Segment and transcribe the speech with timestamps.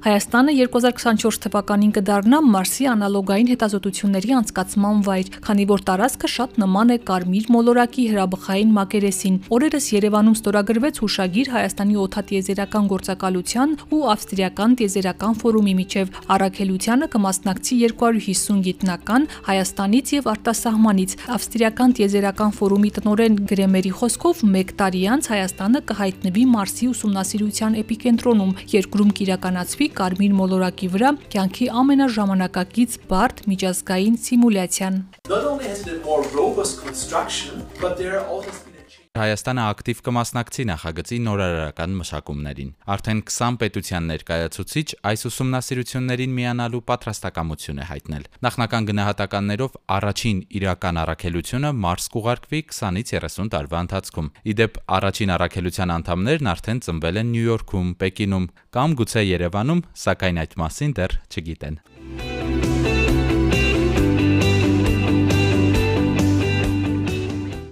[0.00, 6.96] Հայաստանը 2024 թվականին կդառնա Մարսի անալոգային հետազոտությունների անցկացման վայր, քանի որ տարածքը շատ նման է
[7.10, 15.74] Կարմիր մոլորակի հրաբխային մակերեսին։ Օրերս Երևանում ստորագրվեց հուշագիր Հայաստանի օթատիեզերական գործակալության ու ավստրիական տիեզերական ֆորումի
[15.84, 24.74] միջև։ Առաքելությանը կմասնակցի 250 գիտնական Հայաստանից եւ արտասահմանից։ Ավստրիական տիեզերական ֆորումի տնօրեն Գրեմերի խոսքով 1
[24.80, 33.44] տարի անց Հայաստանը կհայտնվի Մարսի ուսումնասիրության էպիկենտրոնում, երկրում կիրականացվի կարմիր մոլորակի վրա կյանքի ամենաժամանակակից բարդ
[33.50, 38.69] միջազգային սիմուլյացիան։ Not only has it a more robust construction, but there are also
[39.18, 47.88] Հայաստանը ակտիվ կմասնակցի նախագծի նորարարական մշակումներին։ Արդեն 20 պետության ներկայացուցիչ այս ուսումնասիրություններին միանալու պատրաստակամություն է
[47.90, 55.94] հայտնել։ Նախնական գնահատականներով առաջին իրական առաքելությունը Մարս կուղարկվի 20-ից 30 տարվա ընթացքում։ Իդեպ առաջին առաքելության
[55.98, 61.82] անդամներն արդեն ծնվել են Նյու Յորքում, Պեկինում կամ գուցե Երևանում, սակայն այդ մասին դեռ չգիտեն։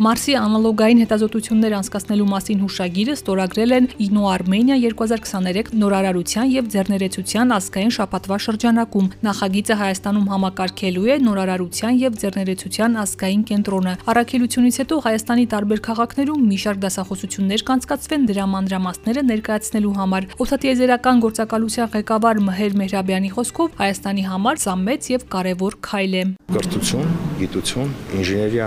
[0.00, 7.92] Մարսի անալոգային հետազոտություններ անցկացնելու մասին հուշագիրը ստորագրել են Inno Armenia 2023 նորարարության եւ ձեռներեցության ազգային
[7.96, 15.84] շաբաթվա շրջանակում։ Նախագիծը Հայաստանում համակարգելու է նորարարության եւ ձեռներեցության ազգային կենտրոնը։ Առաքելությունից հետո Հայաստանի տարբեր
[15.90, 23.76] քաղաքներում մի շարք դասախոսություններ կանցկացվեն դրա մանրամասները ներկայացնելու համար։ Օթատիեզերական գործակալության ղեկավար Մհեր Մեհրաբյանի խոսքով
[23.84, 28.66] Հայաստանի համար սա մեծ եւ կարեւոր քայլ է։ Կրթություն, գիտություն, ինժեներիա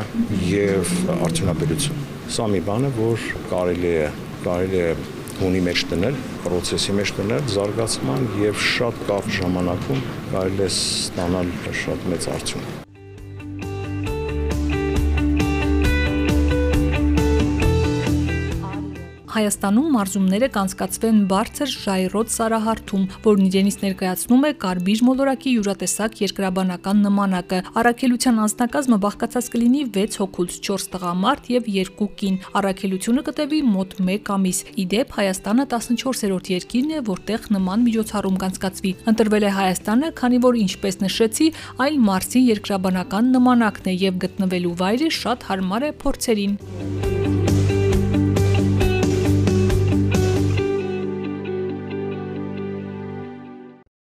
[0.54, 0.94] եւ
[1.28, 4.08] արդյունաբերություն։ Սա մի բան է, որ կարելի է
[4.44, 4.90] կարելի է
[5.48, 12.10] ունի մեջ դնել, process-ի մեջ դնել զարգացման եւ շատ կարճ ժամանակում կարելի է ստանալ շատ
[12.14, 12.93] մեծ արդյունք։
[19.34, 27.62] Հայաստանում մարզումները կանցկացվեն բարձր ժայռոտ սարահարթում, որն իրենից ներկայացնում է կարբիր մոլորակի յուրատեսակ երկրաբանական նմանակը։
[27.82, 34.32] Առաքելության անձնակազմը բաղկացած կլինի 6 հոգուց 4 տղամարդ եւ 2 կին։ Առաքելությունը կտևի մոտ 1
[34.38, 40.60] ամիս։ Իդեպ Հայաստանը 14-րդ երկիրն է, որտեղ նման միջոցառում կանցկացվի։ Ընտրվել է Հայաստանը, քանի որ
[40.62, 41.48] ինչպես նշեցի,
[41.88, 47.03] այլ Մարսի երկրաբանական նմանակն է եւ գտնվելու վայրը շատ հարմար է փորձերին։